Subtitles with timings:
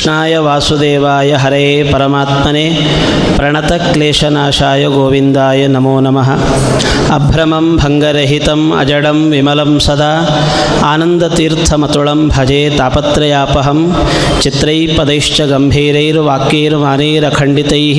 [0.00, 2.62] कृष्णाय वासुदेवाय हरे परमात्मने
[3.38, 6.30] प्रणतक्लेशनाशाय गोविन्दाय नमो नमः
[7.16, 10.10] अभ्रमं भङ्गरहितम् अजडं विमलं सदा
[10.92, 13.80] आनन्दतीर्थमतुलं भजे तापत्रयापहं
[14.42, 17.98] चित्रैः पदैश्च गम्भीरैर्वाक्यैर्वाणैरखण्डितैः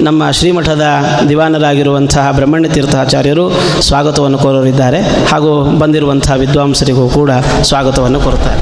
[0.00, 0.86] ನಮ್ಮ ಶ್ರೀಮಠದ
[1.28, 3.46] ದಿವಾನರಾಗಿರುವಂತಹ ಬ್ರಹ್ಮಣ್ಯ ತೀರ್ಥಾಚಾರ್ಯರು
[3.80, 5.00] ಸ್ವಾಗತವನ್ನು ಕೋರಲಿದ್ದಾರೆ
[5.32, 7.30] ಹಾಗೂ ಬಂದಿರುವಂತಹ ವಿದ್ವಾಂಸರಿಗೂ ಕೂಡ
[7.62, 8.60] ಸ್ವಾಗತವನ್ನು ಕೋರುತ್ತಾರೆ.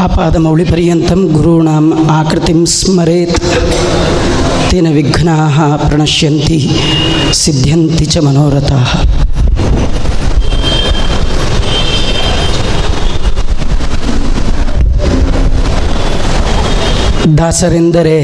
[0.00, 3.38] ಆಪಾದಮೌಳಿಪರ್ಯಂతం ಗುರುಣಾಂ ಆಕೃತಿಂ ಸ್ಮರೇತ್
[4.70, 5.56] ತೇನ ವಿಘ್ನಾಃ
[5.88, 6.60] ಪ್ರಣಶ್ಯಂತಿ
[7.32, 8.90] सिद्ध्यन्ति ಚ मनोरथाः।
[17.38, 18.16] ದಾಸರೆಂದರೆ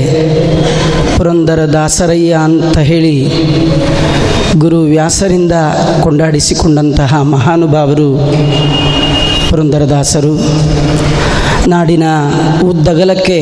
[1.17, 3.15] ಪುರಂದರ ದಾಸರಯ್ಯ ಅಂತ ಹೇಳಿ
[4.59, 5.53] ಗುರು ವ್ಯಾಸರಿಂದ
[6.03, 8.09] ಕೊಂಡಾಡಿಸಿಕೊಂಡಂತಹ ಮಹಾನುಭಾವರು
[9.51, 10.33] ಪುರಂದರದಾಸರು
[11.67, 12.03] ನಾಡಿನ
[12.65, 13.39] ಉದ್ದಗಲಕ್ಕೆ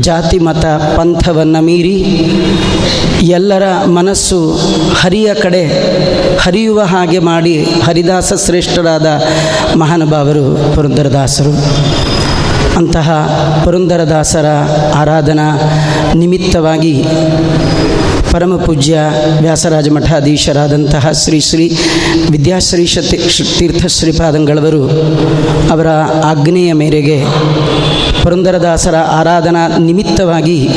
[0.00, 0.64] ಜಾತಿ, ಮತ,
[0.96, 1.96] ಪಂಥವನ್ನು ಮೀರಿ
[3.22, 4.38] ಎಲ್ಲರ ಮನಸ್ಸು
[5.00, 5.64] ಹರಿಯ ಕಡೆ
[6.38, 9.06] ಹರಿಯುವ ಹಾಗೆ ಮಾಡಿ ಹರಿದಾಸ ಶ್ರೇಷ್ಠರಾದ
[9.76, 11.52] ಮಹಾನುಭಾವರು ಪುರಂದರದಾಸರು.
[12.76, 13.10] ಅಂತಹ
[13.64, 14.46] ಪುರಂದರದಾಸರ
[14.94, 15.46] ಆರಾಧನಾ
[16.14, 17.04] ನಿಮಿತ್ತವಾಗಿ
[18.32, 18.98] ಪರಮ ಪೂಜ್ಯ
[19.40, 21.78] ವ್ಯಾಸರಾಜ ಮಠಾಧೀಶರಾದಂತಹ ಶ್ರೀ ಶ್ರೀ
[22.30, 23.18] ವಿದ್ಯಾಶ್ರೀ ಶತಿ
[23.58, 24.82] ತೀರ್ಥ ಶ್ರೀಪಾದಂಗಳವರು
[25.70, 25.88] ಅವರ
[26.24, 27.24] ಆಜ್ಞೆಯ ಮೇರೆಗೆ
[28.22, 30.68] ಪುರಂದರದಾಸರ ಆರಾಧನಾ ನಿಮಿತ್ತವಾಗಿ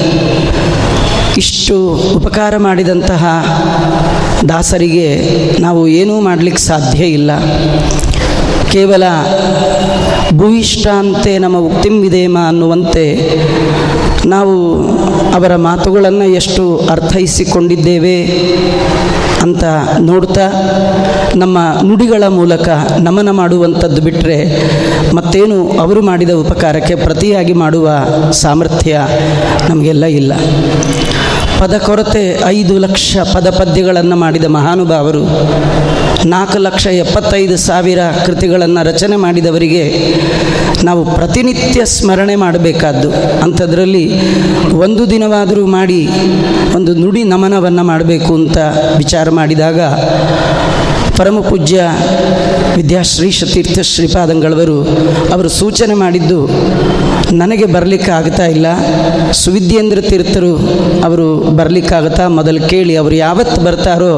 [1.37, 3.23] ಇಷ್ಟು ಉಪಕಾರ ಮಾಡಿದಂತಹ
[4.49, 5.07] ದಾಸರಿಗೆ
[5.59, 7.31] ನಾವು ಏನೂ ಮಾಡಲಿಕ್ಕೆ ಸಾಧ್ಯ ಇಲ್ಲ.
[8.71, 9.03] ಕೇವಲ
[10.37, 13.05] ಭೂಯಿಷ್ಟಾಂತೆ ನಮ್ಮ ಉಕ್ತಿಂ ವಿದೇಮ ಅನ್ನುವಂತೆ
[14.25, 14.83] ನಾವು
[15.33, 18.23] ಅವರ ಮಾತುಗಳನ್ನು ಎಷ್ಟು ಅರ್ಥೈಸಿಕೊಂಡಿದ್ದೇವೆ
[19.41, 19.63] ಅಂತ
[19.99, 20.41] ನೋಡ್ತಾ
[21.35, 21.57] ನಮ್ಮ
[21.87, 22.69] ನುಡಿಗಳ ಮೂಲಕ
[22.99, 24.69] ನಮನ ಮಾಡುವಂಥದ್ದು ಬಿಟ್ಟರೆ
[25.15, 27.89] ಮತ್ತೇನು ಅವರು ಮಾಡಿದ ಉಪಕಾರಕ್ಕೆ ಪ್ರತಿಯಾಗಿ ಮಾಡುವ
[28.31, 28.99] ಸಾಮರ್ಥ್ಯ
[29.69, 30.33] ನಮಗೆಲ್ಲ ಇಲ್ಲ.
[31.63, 35.21] ಪದ ಕೊರತೆ ಐದು ಲಕ್ಷ ಪದ ಪದ್ಯಗಳನ್ನು ಮಾಡಿದ ಮಹಾನುಭಾವರು.
[36.25, 39.83] ನಾಲ್ಕು ಲಕ್ಷ ಎಪ್ಪತ್ತೈದು ಸಾವಿರ ಕೃತಿಗಳನ್ನು ರಚನೆ ಮಾಡಿದವರಿಗೆ
[40.83, 43.11] ನಾವು ಪ್ರತಿನಿತ್ಯ ಸ್ಮರಣೆ ಮಾಡಬೇಕಾದ್ದು.
[43.43, 44.05] ಅಂಥದ್ರಲ್ಲಿ
[44.73, 46.09] ಒಂದು ದಿನವಾದರೂ ಮಾಡಿ
[46.75, 48.57] ಒಂದು ನುಡಿ ನಮನವನ್ನು ಮಾಡಬೇಕು ಅಂತ
[48.97, 49.79] ವಿಚಾರ ಮಾಡಿದಾಗ
[51.17, 51.81] ಪರಮ ಪೂಜ್ಯ
[52.75, 54.77] ವಿದ್ಯಾಶ್ರೀ ತೀರ್ಥ ಶ್ರೀಪಾದಂಗಳವರು
[55.33, 56.39] ಅವರು ಸೂಚನೆ ಮಾಡಿದ್ದು,
[57.33, 58.67] ನನಗೆ ಬರಲಿಕ್ಕೆ ಆಗ್ತಾ ಇಲ್ಲ.
[59.31, 60.53] ಸುವಿದ್ಯೇಂದ್ರ ತೀರ್ಥರು
[61.03, 61.27] ಅವರು
[61.59, 62.25] ಬರಲಿಕ್ಕಾಗತ್ತಾ?
[62.27, 64.13] ಮೊದಲು ಕೇಳಿ, ಅವರು ಯಾವತ್ತು ಬರ್ತಾರೋ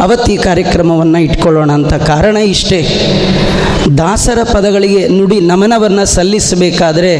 [0.00, 2.80] ಅವತ್ತು ಈ ಕಾರ್ಯಕ್ರಮವನ್ನು ಇಟ್ಕೊಳ್ಳೋಣ ಅಂತ ಕಾರಣ ಇಷ್ಟೇ.
[3.90, 7.12] ದಾಸರ ಪದಗಳಿಗೆ ನುಡಿ ನಮನವನ್ನು ಸಲ್ಲಿಸಬೇಕಾದರೆ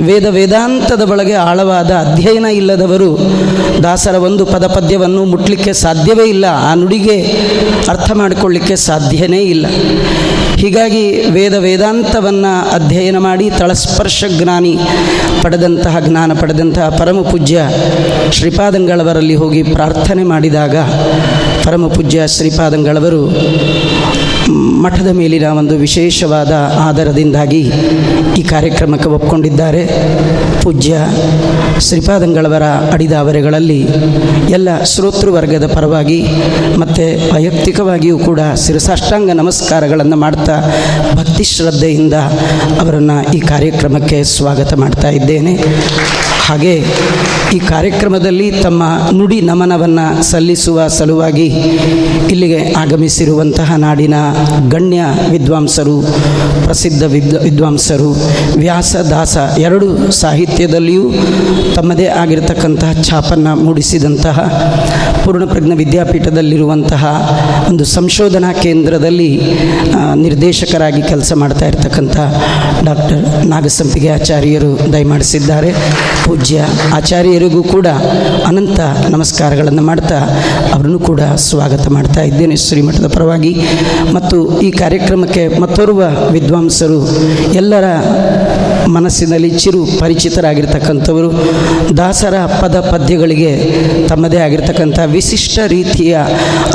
[0.00, 3.18] ವೇದ ವೇದಾಂತದ ಒಳಗೆ ಆಳವಾದ ಅಧ್ಯಯನ ಇಲ್ಲದವರು
[3.82, 7.22] ದಾಸರ ಒಂದು ಪದ ಪದ್ಯವನ್ನು ಮುಟ್ಲಿಕ್ಕೆ ಸಾಧ್ಯವೇ ಇಲ್ಲ, ಆ ನುಡಿಗೆ
[7.88, 9.66] ಅರ್ಥ ಮಾಡಿಕೊಳ್ಳಿಕ್ಕೆ ಸಾಧ್ಯನೇ ಇಲ್ಲ.
[10.56, 14.78] ಹೀಗಾಗಿ ವೇದ ವೇದಾಂತವನ್ನು ಅಧ್ಯಯನ ಮಾಡಿ ತಳಸ್ಪರ್ಶ ಜ್ಞಾನಿ
[15.42, 17.62] ಪಡೆದಂತಹ ಜ್ಞಾನ ಪಡೆದಂತಹ ಪರಮ ಪೂಜ್ಯ
[18.32, 20.76] ಶ್ರೀಪಾದಂಗಳವರಲ್ಲಿ ಹೋಗಿ ಪ್ರಾರ್ಥನೆ ಮಾಡಿದಾಗ
[21.64, 23.26] ಪರಮ ಪೂಜ್ಯ ಶ್ರೀಪಾದಂಗಳವರು
[24.84, 26.52] ಮಠದ ಮೇಲಿನ ಒಂದು ವಿಶೇಷವಾದ
[26.88, 27.60] ಆಧಾರದಿಂದಾಗಿ
[28.40, 29.82] ಈ ಕಾರ್ಯಕ್ರಮಕ್ಕೆ ಒಪ್ಕೊಂಡಿದ್ದಾರೆ.
[30.62, 30.94] ಪೂಜ್ಯ
[31.86, 32.62] ಶ್ರೀಪಾದಂಗಳವರ
[32.92, 33.78] ಅಡಿದಾವರೆಗಳಲ್ಲಿ
[34.56, 36.20] ಎಲ್ಲ ಶ್ರೋತೃವರ್ಗದ ಪರವಾಗಿ
[36.82, 37.04] ಮತ್ತು
[37.34, 40.56] ವೈಯಕ್ತಿಕವಾಗಿಯೂ ಕೂಡ ಶಿರಸಾಷ್ಟಾಂಗ ನಮಸ್ಕಾರಗಳನ್ನು ಮಾಡ್ತಾ
[41.16, 42.16] ಭಕ್ತಿ ಶ್ರದ್ಧೆಯಿಂದ
[42.80, 45.54] ಅವರನ್ನು ಈ ಕಾರ್ಯಕ್ರಮಕ್ಕೆ ಸ್ವಾಗತ ಮಾಡ್ತಾ ಇದ್ದೇನೆ.
[46.48, 46.74] ಹಾಗೆ
[47.54, 48.82] ಈ ಕಾರ್ಯಕ್ರಮದಲ್ಲಿ ತಮ್ಮ
[49.14, 51.46] ನುಡಿ ನಮನವನ್ನು ಸಲ್ಲಿಸುವ ಸಲುವಾಗಿ
[52.30, 54.14] ಇಲ್ಲಿಗೆ ಆಗಮಿಸಿರುವಂತಹ ನಾಡಿನ
[54.68, 55.00] ಗಣ್ಯ
[55.30, 56.02] ವಿದ್ವಾಂಸರು,
[56.64, 58.10] ಪ್ರಸಿದ್ಧ ವಿದ್ವ, ವಿದ್ವಾಂಸರು,
[58.56, 61.12] ವ್ಯಾಸ, ದಾಸ ಎರಡು ಸಾಹಿತ್ಯದಲ್ಲಿಯೂ
[61.74, 64.38] ತಮ್ಮದೇ ಆಗಿರತಕ್ಕಂತಹ ಛಾಪನ್ನು ಮೂಡಿಸಿದಂತಹ
[65.24, 67.04] ಪೂರ್ಣಪ್ರಜ್ಞ ವಿದ್ಯಾಪೀಠದಲ್ಲಿರುವಂತಹ
[67.68, 69.30] ಒಂದು ಸಂಶೋಧನಾ ಕೇಂದ್ರದಲ್ಲಿ
[70.14, 72.16] ನಿರ್ದೇಶಕರಾಗಿ ಕೆಲಸ ಮಾಡ್ತಾ ಇರತಕ್ಕಂಥ
[72.84, 75.72] ಡಾಕ್ಟರ್ ನಾಗಸಂಪಿಗೆ ಆಚಾರ್ಯರು ದಯಮಾಡಿಸಿದ್ದಾರೆ.
[76.24, 76.64] ಪೂಜ್ಯ
[77.40, 77.88] ಆಚಾರ್ಯರಿಗೂ ಕೂಡ
[78.48, 78.80] ಅನಂತ
[79.12, 80.16] ನಮಸ್ಕಾರಗಳನ್ನು ಮಾಡ್ತಾ
[80.74, 83.52] ಅವರನ್ನು ಕೂಡ ಸ್ವಾಗತ ಮಾಡ್ತಾ ಇದ್ದೇನೆ ಶ್ರೀಮಠದ ಪರವಾಗಿ.
[84.16, 86.02] ಮತ್ತು ಈ ಕಾರ್ಯಕ್ರಮಕ್ಕೆ ಮತ್ತೋರ್ವ
[86.34, 86.98] ವಿದ್ವಾಂಸರು
[87.60, 87.86] ಎಲ್ಲರ
[88.96, 91.30] ಮನಸ್ಸಿನಲ್ಲಿ ಚಿರು ಪರಿಚಿತರಾಗಿರ್ತಕ್ಕಂಥವರು
[92.00, 93.52] ದಾಸರ ಪದ ಪದ್ಯಗಳಿಗೆ
[94.12, 96.14] ತಮ್ಮದೇ ಆಗಿರ್ತಕ್ಕಂಥ ವಿಶಿಷ್ಟ ರೀತಿಯ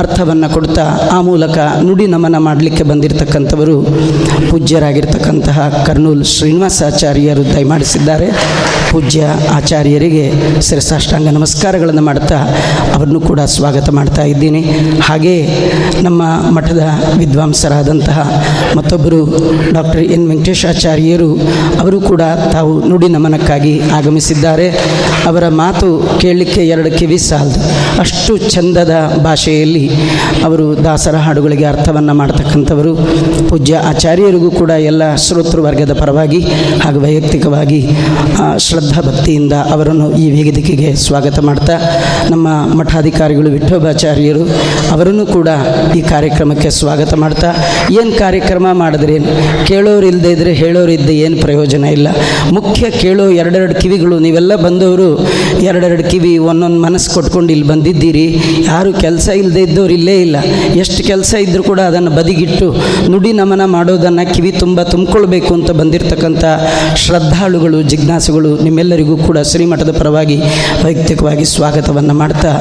[0.04, 0.86] ಅರ್ಥವನ್ನು ಕೊಡ್ತಾ
[1.18, 1.58] ಆ ಮೂಲಕ
[1.88, 3.78] ನುಡಿ ನಮನ ಮಾಡಲಿಕ್ಕೆ ಬಂದಿರತಕ್ಕಂಥವರು
[4.52, 8.30] ಪೂಜ್ಯರಾಗಿರ್ತಕ್ಕಂತಹ ಕರ್ನೂಲ್ ಶ್ರೀನಿವಾಸಾಚಾರ್ಯರು ದಯಮಾಡಿಸಿದ್ದಾರೆ.
[8.96, 9.22] ಪೂಜ್ಯ
[9.52, 10.26] ಆಚಾರ್ಯರಿಗೆ
[10.62, 12.38] ಶಿರಸಾಷ್ಟಾಂಗ ನಮಸ್ಕಾರಗಳನ್ನು ಮಾಡ್ತಾ
[12.96, 14.62] ಅವರನ್ನು ಕೂಡ ಸ್ವಾಗತ ಮಾಡ್ತಾ ಇದ್ದೀನಿ.
[15.08, 15.42] ಹಾಗೆಯೇ
[16.02, 16.24] ನಮ್ಮ
[16.56, 16.84] ಮಠದ
[17.18, 18.20] ವಿದ್ವಾಂಸರಾದಂತಹ
[18.78, 19.20] ಮತ್ತೊಬ್ಬರು
[19.74, 21.30] ಡಾಕ್ಟರ್ ಎನ್ ವೆಂಕಟೇಶಾಚಾರ್ಯರು
[21.82, 22.22] ಅವರು ಕೂಡ
[22.52, 24.68] ತಾವು ನುಡಿ ನಮನಕ್ಕಾಗಿ ಆಗಮಿಸಿದ್ದಾರೆ.
[25.26, 25.90] ಅವರ ಮಾತು
[26.22, 27.60] ಕೇಳಲಿಕ್ಕೆ ಎರಡು ಕಿವಿ ಸಾಲದು.
[28.00, 29.86] ಅಷ್ಟು ಚಂದದ ಭಾಷೆಯಲ್ಲಿ
[30.44, 32.96] ಅವರು ದಾಸರ ಹಾಡುಗಳಿಗೆ ಅರ್ಥವನ್ನು ಮಾಡ್ತಕ್ಕಂಥವರು.
[33.50, 36.42] ಪೂಜ್ಯ ಆಚಾರ್ಯರಿಗೂ ಕೂಡ ಎಲ್ಲ ಶ್ರೋತೃ ವರ್ಗದ ಪರವಾಗಿ
[36.84, 37.82] ಹಾಗೂ ವೈಯಕ್ತಿಕವಾಗಿ
[38.86, 41.76] ಶ್ರದ್ಧಾ ಭಕ್ತಿಯಿಂದ ಅವರನ್ನು ಈ ವೇದಿಕೆಗೆ ಸ್ವಾಗತ ಮಾಡ್ತಾ
[42.32, 42.48] ನಮ್ಮ
[42.80, 44.44] ಮಠಾಧಿಕಾರಿಗಳು ವಿಠೋಬಾಚಾರ್ಯರು
[44.96, 45.50] ಅವರನ್ನು ಕೂಡ
[45.98, 47.50] ಈ ಕಾರ್ಯಕ್ರಮಕ್ಕೆ ಸ್ವಾಗತ ಮಾಡ್ತಾ.
[48.00, 49.16] ಏನು ಕಾರ್ಯಕ್ರಮ ಮಾಡಿದ್ರೆ
[49.70, 52.10] ಕೇಳೋರು ಇಲ್ಲದೆ ಇದ್ದರೆ ಹೇಳೋರು ಇದ್ದ ಏನು ಪ್ರಯೋಜನ ಇಲ್ಲ.
[52.58, 55.10] ಮುಖ್ಯ ಕೇಳೋ ಎರಡೆರಡು ಕಿವಿಗಳು, ನೀವೆಲ್ಲ ಬಂದವರು
[55.70, 58.26] ಎರಡೆರಡು ಕಿವಿ ಒಂದೊಂದು ಮನಸ್ಸು ಕೊಟ್ಕೊಂಡು ಇಲ್ಲಿ ಬಂದಿದ್ದೀರಿ.
[58.70, 60.38] ಯಾರು ಕೆಲಸ ಇಲ್ಲದೆ ಇದ್ದವ್ರು ಇಲ್ಲೇ ಇಲ್ಲ.
[60.84, 62.70] ಎಷ್ಟು ಕೆಲಸ ಇದ್ದರೂ ಕೂಡ ಅದನ್ನು ಬದಿಗಿಟ್ಟು
[63.16, 66.46] ನುಡಿ ನಮನ ಮಾಡೋದನ್ನು ಕಿವಿ ತುಂಬ ತುಂಬಿಕೊಳ್ಬೇಕು ಅಂತ ಬಂದಿರತಕ್ಕಂಥ
[67.06, 70.36] ಶ್ರದ್ಧಾಳುಗಳು, ಜಿಜ್ಞಾಸುಗಳು ನಿಮ್ಮೆಲ್ಲರಿಗೂ ಕೂಡ ಶ್ರೀಮಠದ ಪರವಾಗಿ
[70.84, 72.52] ವೈಯಕ್ತಿಕವಾಗಿ ಸ್ವಾಗತವನ್ನು ಮಾಡ್ತಾ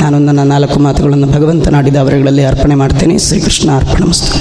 [0.00, 3.18] ನಾನು ನನ್ನ ನಾಲ್ಕು ಮಾತುಗಳನ್ನು ಭಗವಂತನಾಡಿದ ಅವರುಗಳಲ್ಲಿ ಅರ್ಪಣೆ ಮಾಡ್ತೇನೆ.
[3.18, 4.32] ಶ್ರೀಕೃಷ್ಣ ಅರ್ಪಣ ಮಸ್ತು.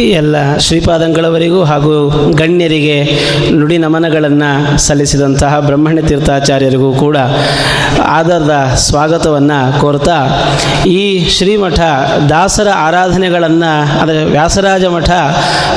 [0.00, 1.94] ಎಲ್ಲ ಶ್ರೀಪಾದಂಗಳವರಿಗೂ ಹಾಗೂ
[2.32, 2.96] ಗಣ್ಯರಿಗೆ
[3.58, 7.16] ನುಡಿ ನಮನಗಳನ್ನು ಸಲ್ಲಿಸಿದಂತಹ ಬ್ರಹ್ಮಣ್ಯ ತೀರ್ಥಾಚಾರ್ಯರಿಗೂ ಕೂಡ
[8.18, 10.16] ಆದರದ ಸ್ವಾಗತವನ್ನು ಕೋರ್ತಾ,
[10.86, 11.80] ಈ ಶ್ರೀಮಠ
[12.28, 15.10] ದಾಸರ ಆರಾಧನೆಗಳನ್ನು, ಅಂದರೆ ವ್ಯಾಸರಾಜ ಮಠ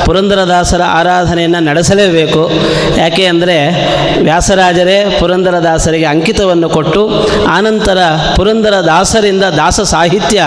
[0.06, 2.42] ಪುರಂದರದಾಸರ ಆರಾಧನೆಯನ್ನು ನಡೆಸಲೇಬೇಕು.
[2.98, 3.58] ಯಾಕೆ ಅಂದರೆ
[4.22, 7.02] ವ್ಯಾಸರಾಜರೇ ಪುರಂದರದಾಸರಿಗೆ ಅಂಕಿತವನ್ನು ಕೊಟ್ಟು,
[7.56, 7.98] ಆನಂತರ
[8.36, 10.42] ಪುರಂದರದಾಸರಿಂದ ದಾಸ ಸಾಹಿತ್ಯ